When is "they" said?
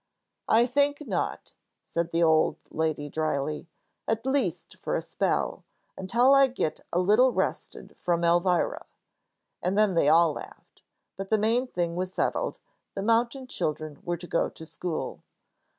9.93-10.09